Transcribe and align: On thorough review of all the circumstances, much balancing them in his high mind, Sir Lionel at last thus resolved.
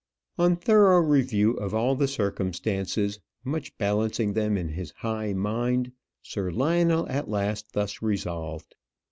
On 0.39 0.55
thorough 0.55 0.97
review 0.99 1.51
of 1.57 1.75
all 1.75 1.93
the 1.93 2.07
circumstances, 2.07 3.19
much 3.43 3.77
balancing 3.77 4.33
them 4.33 4.57
in 4.57 4.69
his 4.69 4.89
high 4.97 5.31
mind, 5.33 5.91
Sir 6.23 6.49
Lionel 6.49 7.07
at 7.07 7.29
last 7.29 7.73
thus 7.73 8.01
resolved. 8.01 8.73